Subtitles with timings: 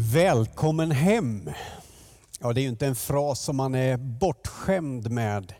[0.00, 1.50] Välkommen hem.
[2.40, 5.54] Ja, det är ju inte en fras som man är bortskämd med.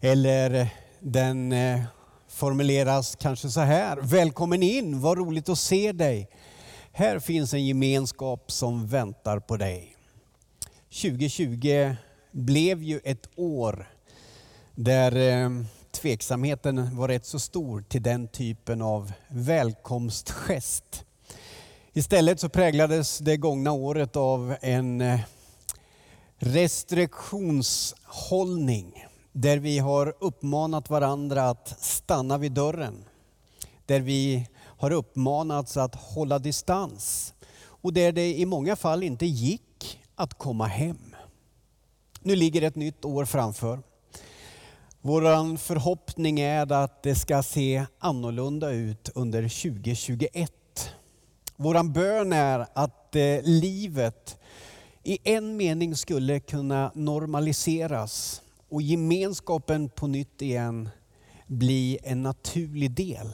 [0.00, 0.68] Eller
[1.00, 1.82] den eh,
[2.28, 3.98] formuleras kanske så här.
[4.02, 6.28] Välkommen in, vad roligt att se dig.
[6.92, 9.96] Här finns en gemenskap som väntar på dig.
[11.02, 11.94] 2020
[12.32, 13.88] blev ju ett år
[14.74, 15.50] där eh,
[15.90, 21.04] tveksamheten var rätt så stor till den typen av välkomstgest.
[21.92, 25.20] Istället så präglades det gångna året av en eh,
[26.36, 33.04] restriktionshållning där vi har uppmanat varandra att stanna vid dörren.
[33.86, 40.00] Där vi har uppmanats att hålla distans och där det i många fall inte gick
[40.14, 41.14] att komma hem.
[42.22, 43.82] Nu ligger ett nytt år framför.
[45.00, 50.52] Vår förhoppning är att det ska se annorlunda ut under 2021
[51.62, 54.38] Våran bön är att eh, livet
[55.02, 60.88] i en mening skulle kunna normaliseras och gemenskapen på nytt igen
[61.46, 63.30] bli en naturlig del.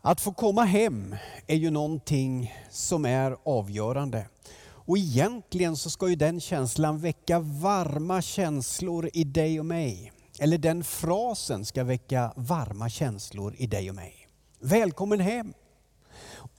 [0.00, 4.28] Att få komma hem är ju någonting som är avgörande.
[4.64, 10.12] Och egentligen så ska ju den känslan väcka varma känslor i dig och mig.
[10.38, 14.28] Eller den frasen ska väcka varma känslor i dig och mig.
[14.60, 15.52] Välkommen hem!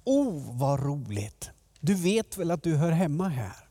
[0.09, 1.50] Oh, vad roligt!
[1.80, 3.67] Du vet väl att du hör hemma här?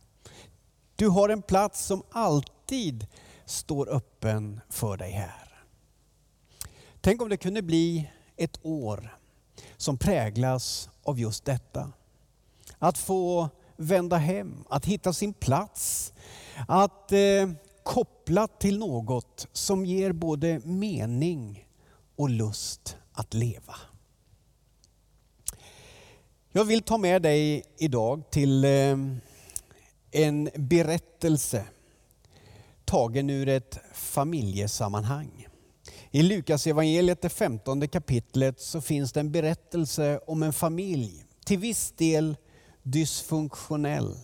[0.97, 3.07] Du har en plats som alltid
[3.45, 5.63] står öppen för dig här.
[7.01, 9.17] Tänk om det kunde bli ett år
[9.77, 11.93] som präglas av just detta.
[12.79, 16.13] Att få vända hem, att hitta sin plats,
[16.69, 17.51] att eh,
[17.83, 21.69] koppla till något som ger både mening
[22.17, 23.77] och lust att leva.
[26.57, 28.99] Jag vill ta med dig idag till eh,
[30.11, 31.65] en berättelse
[32.85, 35.47] tagen ur ett familjesammanhang.
[36.11, 41.59] I Lukas evangeliet det femtonde kapitlet så finns det en berättelse om en familj, till
[41.59, 42.37] viss del
[42.83, 44.15] dysfunktionell,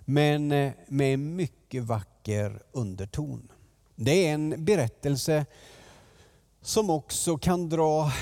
[0.00, 3.52] men eh, med en mycket vacker underton.
[3.94, 5.46] Det är en berättelse
[6.62, 8.12] som också kan dra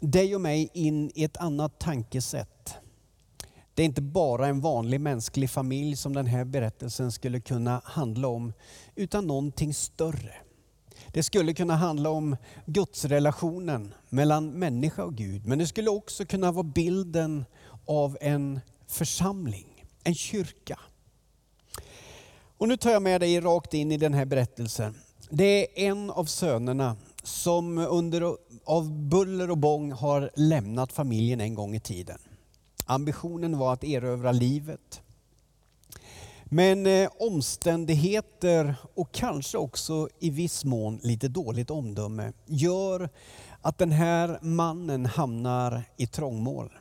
[0.00, 2.74] dig och mig in i ett annat tankesätt.
[3.74, 8.28] Det är inte bara en vanlig mänsklig familj som den här berättelsen skulle kunna handla
[8.28, 8.52] om,
[8.94, 10.34] utan någonting större.
[11.12, 12.36] Det skulle kunna handla om
[12.66, 17.44] gudsrelationen mellan människa och Gud, men det skulle också kunna vara bilden
[17.86, 20.78] av en församling, en kyrka.
[22.58, 24.94] Och nu tar jag med dig rakt in i den här berättelsen.
[25.30, 26.96] Det är en av sönerna
[27.26, 32.18] som under av buller och bång har lämnat familjen en gång i tiden.
[32.84, 35.02] Ambitionen var att erövra livet.
[36.44, 43.08] Men eh, omständigheter och kanske också i viss mån lite dåligt omdöme gör
[43.60, 46.72] att den här mannen hamnar i trångmål.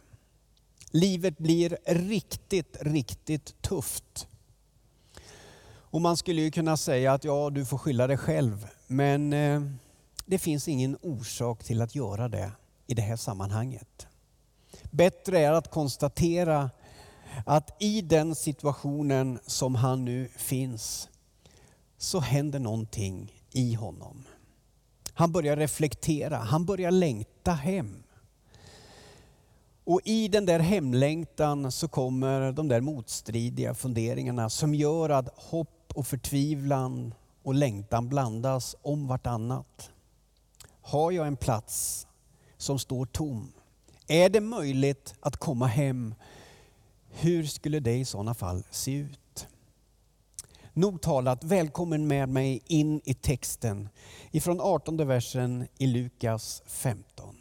[0.91, 4.27] Livet blir riktigt, riktigt tufft.
[5.67, 8.67] Och man skulle ju kunna säga att ja, du får skylla dig själv.
[8.87, 9.61] Men eh,
[10.25, 12.51] det finns ingen orsak till att göra det
[12.87, 14.07] i det här sammanhanget.
[14.91, 16.69] Bättre är att konstatera
[17.45, 21.09] att i den situationen som han nu finns
[21.97, 24.23] så händer någonting i honom.
[25.13, 28.03] Han börjar reflektera, han börjar längta hem.
[29.83, 35.91] Och i den där hemlängtan så kommer de där motstridiga funderingarna som gör att hopp
[35.95, 37.13] och förtvivlan
[37.43, 39.91] och längtan blandas om vartannat.
[40.87, 42.07] Har jag en plats
[42.57, 43.51] som står tom?
[44.07, 46.15] Är det möjligt att komma hem?
[47.09, 49.47] Hur skulle det i sådana fall se ut?
[50.73, 53.89] Nog talat, välkommen med mig in i texten
[54.31, 57.35] ifrån 18 versen i Lukas 15.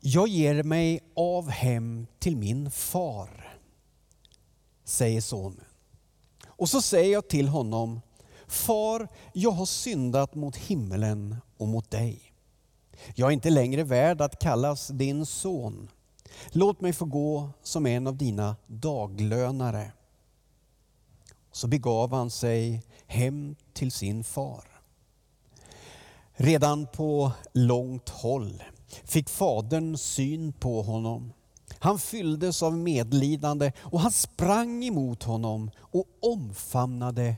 [0.00, 3.58] Jag ger mig av hem till min far,
[4.84, 5.64] säger sonen.
[6.46, 8.00] Och så säger jag till honom,
[8.48, 12.20] Far, jag har syndat mot himmelen och mot dig.
[13.14, 15.90] Jag är inte längre värd att kallas din son.
[16.48, 19.92] Låt mig få gå som en av dina daglönare.
[21.52, 24.64] Så begav han sig hem till sin far.
[26.32, 28.62] Redan på långt håll
[29.04, 31.32] fick fadern syn på honom.
[31.78, 37.36] Han fylldes av medlidande och han sprang emot honom och omfamnade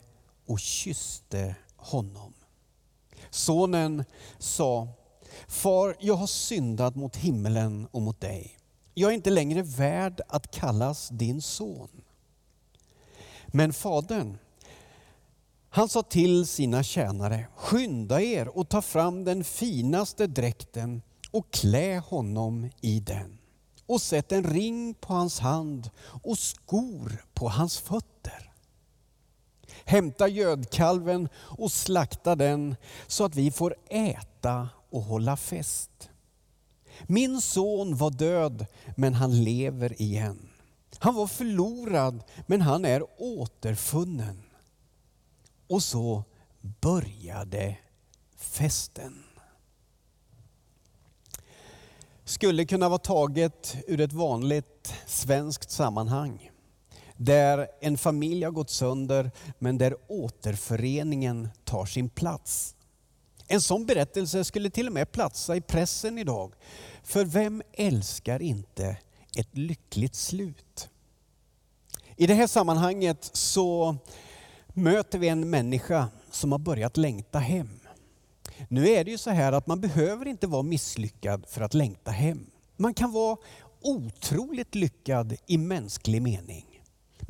[0.50, 2.35] och kysste honom.
[3.31, 4.05] Sonen
[4.38, 4.88] sa
[5.49, 8.58] Far, jag har syndat mot himmelen och mot dig.
[8.94, 11.88] jag är inte längre värd att kallas din son.
[13.47, 14.38] Men fadern,
[15.69, 21.99] han sa till sina tjänare, skynda er och ta fram den finaste dräkten och klä
[21.99, 23.38] honom i den
[23.87, 25.91] och sätt en ring på hans hand
[26.23, 28.50] och skor på hans fötter.
[29.90, 32.76] Hämta gödkalven och slakta den
[33.06, 36.10] så att vi får äta och hålla fest.
[37.06, 38.66] Min son var död,
[38.96, 40.48] men han lever igen.
[40.98, 44.42] Han var förlorad, men han är återfunnen.
[45.66, 46.25] Och så
[46.60, 47.76] började
[48.37, 49.25] festen.
[52.25, 56.50] Skulle kunna vara taget ur ett vanligt svenskt sammanhang.
[57.22, 62.75] Där en familj har gått sönder men där återföreningen tar sin plats.
[63.46, 66.52] En sån berättelse skulle till och med platsa i pressen idag.
[67.02, 68.96] För vem älskar inte
[69.37, 70.88] ett lyckligt slut?
[72.17, 73.96] I det här sammanhanget så
[74.69, 77.81] möter vi en människa som har börjat längta hem.
[78.69, 82.11] Nu är det ju så här att man behöver inte vara misslyckad för att längta
[82.11, 82.46] hem.
[82.76, 83.37] Man kan vara
[83.81, 86.69] otroligt lyckad i mänsklig mening.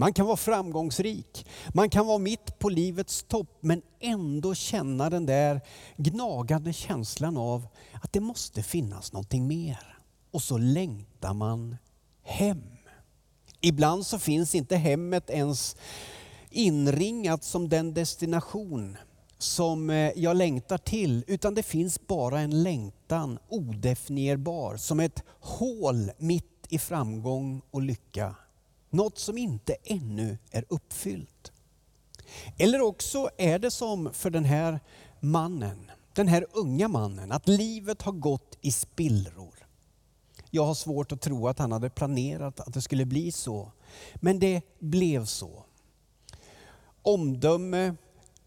[0.00, 5.26] Man kan vara framgångsrik, man kan vara mitt på livets topp men ändå känna den
[5.26, 5.60] där
[5.96, 7.66] gnagande känslan av
[8.02, 9.98] att det måste finnas någonting mer.
[10.30, 11.76] Och så längtar man
[12.22, 12.62] hem.
[13.60, 15.76] Ibland så finns inte hemmet ens
[16.50, 18.96] inringat som den destination
[19.38, 26.10] som eh, jag längtar till, utan det finns bara en längtan, odefinierbar, som ett hål
[26.18, 28.34] mitt i framgång och lycka.
[28.90, 31.52] Något som inte ännu är uppfyllt.
[32.58, 34.80] Eller också är det som för den här
[35.20, 39.54] mannen, den här unga mannen, att livet har gått i spillror.
[40.50, 43.72] Jag har svårt att tro att han hade planerat att det skulle bli så.
[44.14, 45.64] Men det blev så.
[47.02, 47.94] Omdöme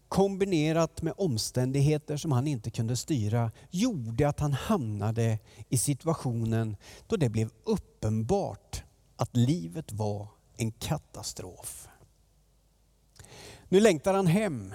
[0.08, 5.38] kombinerat med omständigheter som han inte kunde styra gjorde att han hamnade
[5.68, 6.76] i situationen
[7.06, 8.82] då det blev uppenbart
[9.16, 11.88] att livet var en katastrof.
[13.68, 14.74] Nu längtar han hem.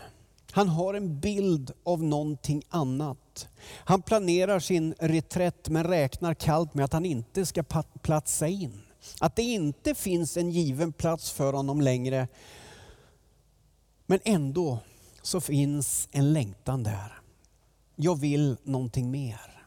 [0.51, 3.47] Han har en bild av någonting annat.
[3.65, 7.63] Han planerar sin reträtt men räknar kallt med att han inte ska
[8.01, 8.81] platsa in.
[9.19, 12.27] Att det inte finns en given plats för honom längre.
[14.05, 14.79] Men ändå
[15.21, 17.21] så finns en längtan där.
[17.95, 19.65] Jag vill någonting mer.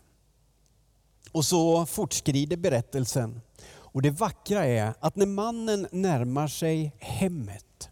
[1.32, 3.40] Och så fortskrider berättelsen.
[3.92, 7.90] Och det vackra är att när mannen närmar sig hemmet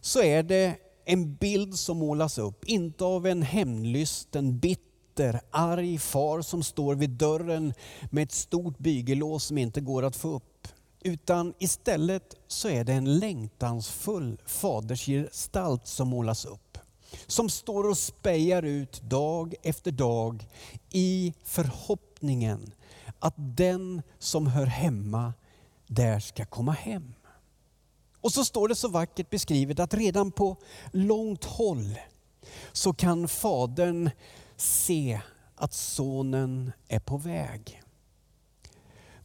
[0.00, 6.42] så är det en bild som målas upp, inte av en hämndlysten, bitter, arg far
[6.42, 7.74] som står vid dörren
[8.10, 10.68] med ett stort bygellås som inte går att få upp.
[11.02, 16.78] Utan istället så är det en längtansfull fadersgestalt som målas upp.
[17.26, 20.46] Som står och spejar ut dag efter dag
[20.90, 22.72] i förhoppningen
[23.20, 25.32] att den som hör hemma
[25.86, 27.14] där ska komma hem.
[28.20, 30.56] Och så står det så vackert beskrivet att redan på
[30.92, 31.98] långt håll
[32.72, 34.10] så kan fadern
[34.56, 35.20] se
[35.56, 37.82] att sonen är på väg.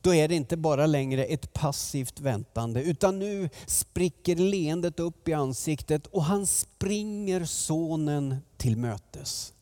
[0.01, 5.33] Då är det inte bara längre ett passivt väntande utan nu spricker leendet upp i
[5.33, 9.54] ansiktet och han springer sonen till mötes.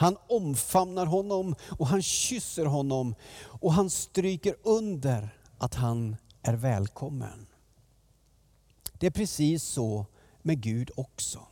[0.00, 5.28] Han omfamnar honom och han kysser honom och han stryker under
[5.58, 7.46] att han är välkommen.
[8.92, 10.06] Det är precis så
[10.42, 11.46] med Gud också.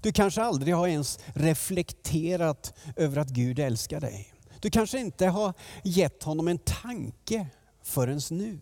[0.00, 4.32] Du kanske aldrig har ens reflekterat över att Gud älskar dig.
[4.60, 5.52] Du kanske inte har
[5.84, 7.46] gett honom en tanke
[7.82, 8.60] förrän nu.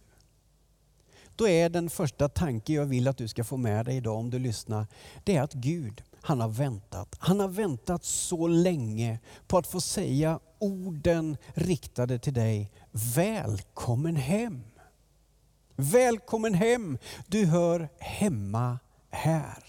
[1.36, 4.30] Då är den första tanke jag vill att du ska få med dig idag om
[4.30, 4.86] du lyssnar,
[5.24, 7.16] det är att Gud, han har väntat.
[7.18, 12.70] Han har väntat så länge på att få säga orden riktade till dig.
[12.90, 14.62] Välkommen hem!
[15.76, 16.98] Välkommen hem!
[17.26, 18.78] Du hör hemma
[19.10, 19.64] här.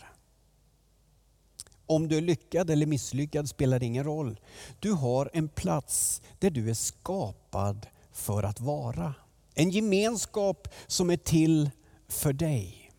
[1.85, 4.39] Om du är lyckad eller misslyckad spelar ingen roll.
[4.79, 9.13] Du har en plats där du är skapad för att vara.
[9.53, 11.69] En gemenskap som är till
[12.07, 12.91] för dig.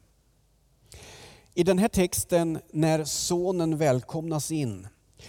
[1.54, 4.88] I den här texten när sonen välkomnas in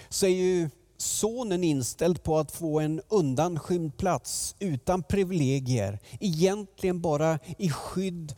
[0.09, 5.99] så är ju sonen inställd på att få en undanskymd plats utan privilegier.
[6.19, 8.35] Egentligen bara i skydd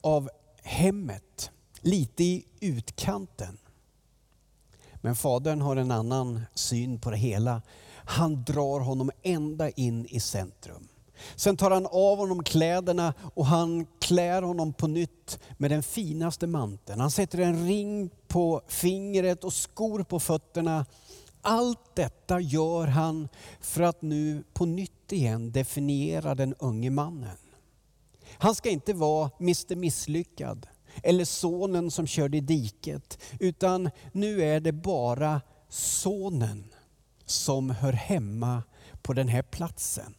[0.00, 0.30] av
[0.62, 3.58] hemmet, lite i utkanten.
[4.94, 7.62] Men fadern har en annan syn på det hela.
[7.94, 10.88] Han drar honom ända in i centrum.
[11.36, 16.46] Sen tar han av honom kläderna och han klär honom på nytt med den finaste
[16.46, 17.00] manteln.
[17.00, 20.86] Han sätter en ring på fingret och skor på fötterna.
[21.42, 23.28] Allt detta gör han
[23.60, 27.36] för att nu på nytt igen definiera den unge mannen.
[28.38, 30.66] Han ska inte vara Mr Misslyckad
[31.02, 36.64] eller sonen som körde i diket, utan nu är det bara sonen
[37.24, 38.62] som hör hemma
[39.02, 40.14] på den här platsen.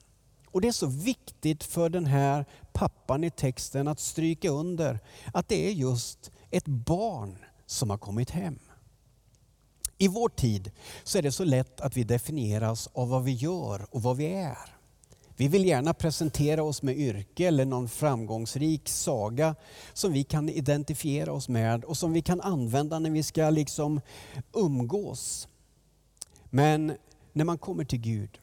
[0.57, 4.99] Och Det är så viktigt för den här pappan i texten att stryka under
[5.33, 8.59] att det är just ett barn som har kommit hem.
[9.97, 10.71] I vår tid
[11.03, 14.25] så är det så lätt att vi definieras av vad vi gör och vad vi
[14.25, 14.57] är.
[15.35, 19.55] Vi vill gärna presentera oss med yrke eller någon framgångsrik saga
[19.93, 24.01] som vi kan identifiera oss med och som vi kan använda när vi ska liksom
[24.53, 25.47] umgås.
[26.49, 26.97] Men
[27.33, 28.39] när man kommer till Gud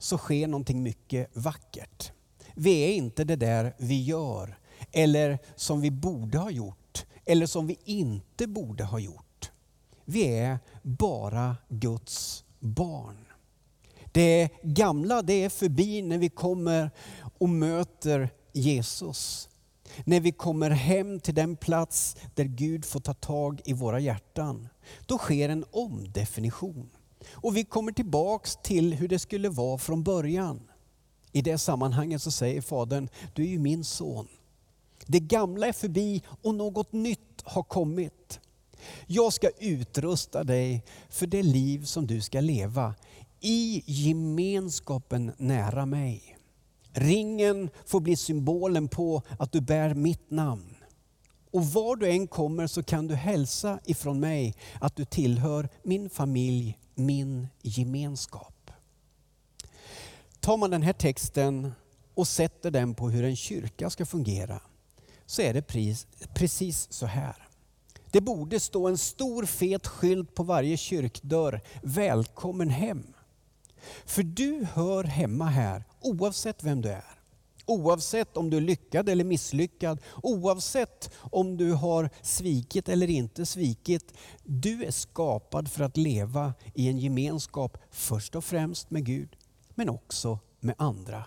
[0.00, 2.12] så sker någonting mycket vackert.
[2.54, 4.58] Vi är inte det där vi gör
[4.92, 9.50] eller som vi borde ha gjort eller som vi inte borde ha gjort.
[10.04, 13.26] Vi är bara Guds barn.
[14.12, 16.90] Det gamla det är förbi när vi kommer
[17.38, 19.48] och möter Jesus.
[20.04, 24.68] När vi kommer hem till den plats där Gud får ta tag i våra hjärtan.
[25.06, 26.90] Då sker en omdefinition.
[27.30, 30.60] Och vi kommer tillbaks till hur det skulle vara från början.
[31.32, 34.28] I det sammanhanget så säger Fadern, du är ju min son.
[35.06, 38.40] Det gamla är förbi och något nytt har kommit.
[39.06, 42.94] Jag ska utrusta dig för det liv som du ska leva
[43.40, 46.36] i gemenskapen nära mig.
[46.92, 50.74] Ringen får bli symbolen på att du bär mitt namn.
[51.52, 56.10] Och var du än kommer så kan du hälsa ifrån mig att du tillhör min
[56.10, 58.70] familj, min gemenskap.
[60.40, 61.72] Tar man den här texten
[62.14, 64.60] och sätter den på hur en kyrka ska fungera
[65.26, 65.62] så är det
[66.34, 67.48] precis så här.
[68.10, 71.60] Det borde stå en stor fet skylt på varje kyrkdörr.
[71.82, 73.14] Välkommen hem.
[74.04, 77.19] För du hör hemma här oavsett vem du är.
[77.70, 84.14] Oavsett om du är lyckad eller misslyckad, oavsett om du har svikit eller inte svikit.
[84.44, 89.36] Du är skapad för att leva i en gemenskap först och främst med Gud,
[89.74, 91.24] men också med andra.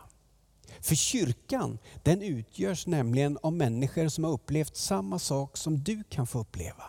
[0.81, 6.27] För kyrkan den utgörs nämligen av människor som har upplevt samma sak som du kan
[6.27, 6.83] få uppleva.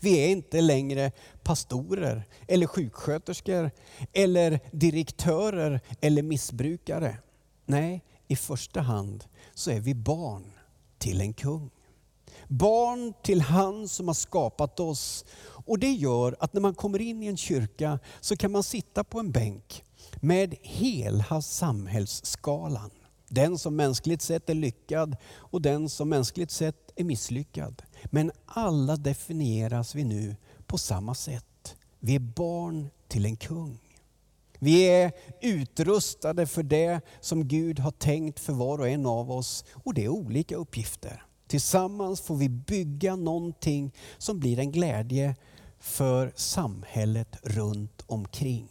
[0.00, 3.70] Vi är inte längre pastorer eller sjuksköterskor
[4.12, 7.18] eller direktörer eller missbrukare.
[7.66, 10.52] Nej, i första hand så är vi barn
[10.98, 11.70] till en kung.
[12.48, 15.24] Barn till han som har skapat oss.
[15.66, 19.04] Och det gör att när man kommer in i en kyrka så kan man sitta
[19.04, 19.84] på en bänk
[20.20, 22.90] med hela samhällsskalan.
[23.28, 27.82] Den som mänskligt sett är lyckad och den som mänskligt sett är misslyckad.
[28.04, 31.76] Men alla definieras vi nu på samma sätt.
[31.98, 33.78] Vi är barn till en kung.
[34.64, 39.64] Vi är utrustade för det som Gud har tänkt för var och en av oss
[39.72, 41.24] och det är olika uppgifter.
[41.46, 45.36] Tillsammans får vi bygga någonting som blir en glädje
[45.78, 48.68] för samhället runt omkring.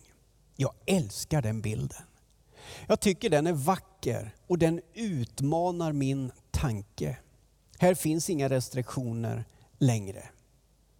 [0.56, 2.04] Jag älskar den bilden.
[2.88, 7.18] Jag tycker den är vacker och den utmanar min tanke.
[7.78, 9.46] Här finns inga restriktioner
[9.78, 10.24] längre.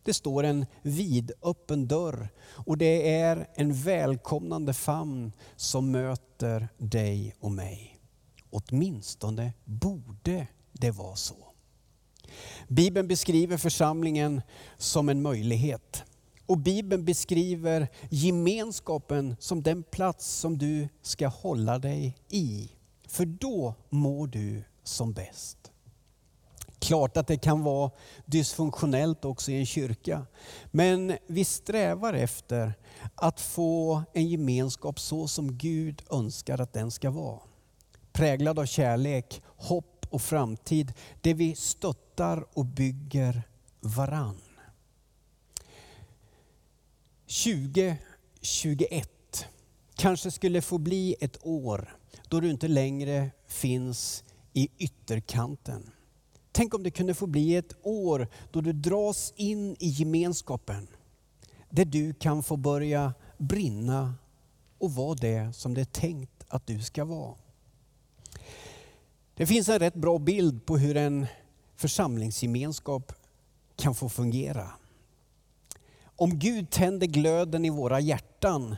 [0.04, 7.52] Det står en vidöppen dörr och det är en välkomnande famn som möter dig och
[7.52, 8.00] mig.
[8.50, 11.36] Åtminstone borde det vara så.
[12.68, 14.42] Bibeln beskriver församlingen
[14.78, 16.04] som en möjlighet.
[16.46, 22.70] Och Bibeln beskriver gemenskapen som den plats som du ska hålla dig i.
[23.08, 25.73] För då mår du som bäst.
[26.84, 27.92] Klart att det kan vara
[28.26, 30.26] dysfunktionellt också i en kyrka.
[30.72, 32.74] Men vi strävar efter
[33.16, 37.40] att få en gemenskap så som Gud önskar att den ska vara.
[38.12, 40.94] Präglad av kärlek, hopp och framtid.
[41.22, 43.44] Där vi stöttar och bygger
[43.80, 44.42] varann.
[47.44, 49.48] 2021
[49.96, 51.98] kanske skulle få bli ett år
[52.28, 54.24] då du inte längre finns
[54.54, 55.92] i ytterkanten.
[56.56, 60.88] Tänk om det kunde få bli ett år då du dras in i gemenskapen.
[61.70, 64.16] Där du kan få börja brinna
[64.78, 67.36] och vara det som det är tänkt att du ska vara.
[69.36, 71.28] Det finns en rätt bra bild på hur en
[71.76, 73.14] församlingsgemenskap
[73.76, 74.70] kan få fungera.
[76.16, 78.76] Om Gud tänder glöden i våra hjärtan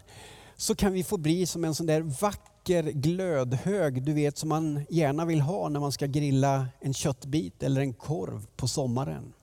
[0.55, 4.50] så kan vi få bli som en sån där vacker vacker glödhög, du vet som
[4.50, 9.34] man gärna vill ha när man ska grilla en köttbit eller en korv på sommaren.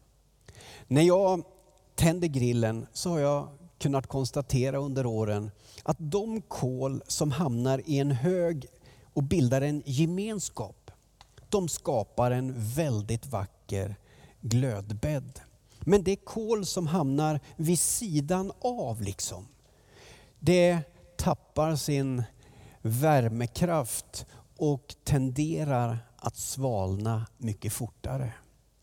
[0.88, 1.42] När jag
[1.94, 3.48] tänder grillen så har jag
[3.78, 5.50] kunnat konstatera under åren
[5.82, 8.66] att de kol som hamnar i en hög
[9.14, 10.90] och bildar en gemenskap,
[11.48, 13.96] de skapar en väldigt vacker
[14.40, 15.40] glödbädd.
[15.80, 19.48] Men det kol som hamnar vid sidan av, liksom,
[20.38, 20.78] det
[21.16, 22.22] tappar sin
[22.82, 28.32] värmekraft och tenderar att svalna mycket fortare.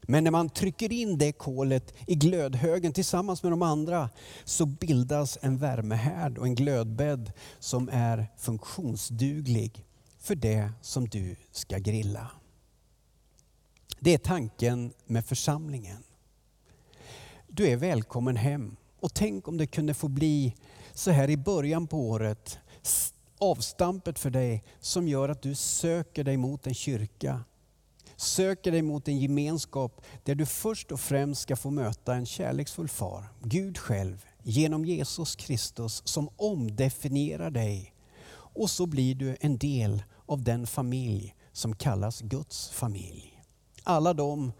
[0.02, 4.10] Men när man trycker in det kolet i glödhögen tillsammans med de andra
[4.44, 9.86] så bildas en värmehärd och en glödbädd som är funktionsduglig
[10.20, 12.32] för det som du ska grilla.
[14.00, 16.04] Det är tanken med församlingen.
[17.48, 20.56] Du är välkommen hem och tänk om det kunde få bli
[20.94, 22.60] så här i början på året
[23.40, 27.44] avstampet för dig som gör att du söker dig mot en kyrka.
[28.16, 32.88] Söker dig mot en gemenskap där du först och främst ska få möta en kärleksfull
[32.88, 37.94] far, Gud själv, genom Jesus Kristus som omdefinierar dig.
[38.32, 43.44] Och så blir du en del av den familj som kallas Guds familj.
[43.84, 44.52] Alla de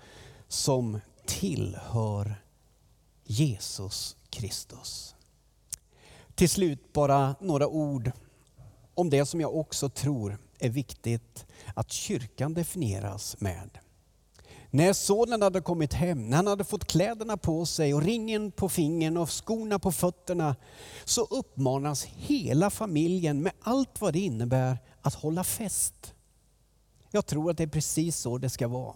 [0.48, 2.36] som tillhör
[3.24, 5.16] Jesus Kristus.
[6.36, 8.12] Till slut bara några ord
[9.00, 13.70] om det som jag också tror är viktigt att kyrkan definieras med.
[14.70, 18.70] När sonen hade kommit hem, när han hade fått kläderna på sig och ringen på
[18.70, 20.56] fingern och skorna på fötterna,
[21.06, 26.14] så uppmanas hela familjen med allt vad det innebär att hålla fest.
[27.12, 28.96] Jag tror att det är precis så det ska vara.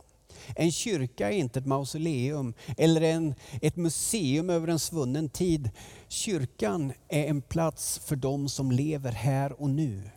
[0.55, 5.69] En kyrka är inte ett mausoleum eller en, ett museum över en svunnen tid.
[6.07, 10.09] Kyrkan är en plats för de som lever här och nu.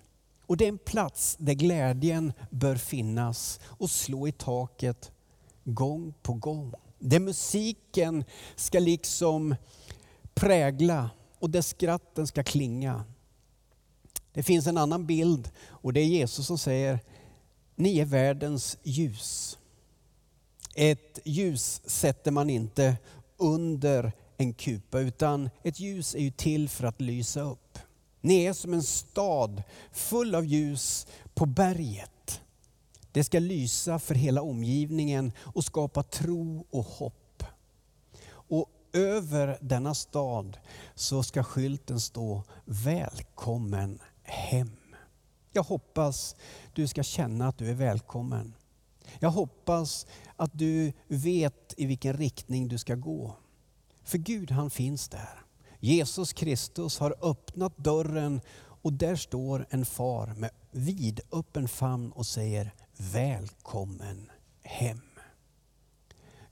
[0.47, 5.13] Och det är en plats där glädjen bör finnas och slå i taket
[5.65, 6.73] gång på gång.
[6.99, 8.25] Där musiken
[8.57, 9.55] ska liksom
[10.35, 13.05] prägla och där skratten ska klinga.
[14.33, 17.01] Det finns en annan bild och det är Jesus som säger,
[17.77, 19.59] ni är världens ljus.
[20.79, 22.97] Ett ljus sätter man inte
[23.37, 27.79] under en kupa utan ett ljus är ju till för att lysa upp.
[28.21, 29.63] Ni är som en stad
[29.93, 32.41] full av ljus på berget.
[33.13, 37.45] Det ska lysa för hela omgivningen och skapa tro och hopp.
[38.29, 40.59] Och över denna stad
[40.95, 44.77] så ska skylten stå Välkommen hem.
[45.53, 46.37] Jag hoppas
[46.73, 48.55] du ska känna att du är välkommen.
[49.19, 53.37] Jag hoppas att du vet i vilken riktning du ska gå.
[54.05, 55.43] För Gud han finns där.
[55.81, 58.41] Jesus Kristus har öppnat dörren
[58.83, 64.31] och där står en far med vidöppen famn och säger välkommen
[64.63, 65.01] hem.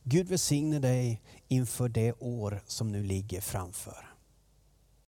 [0.02, 4.13] Gud välsigne dig inför det år som nu ligger framför.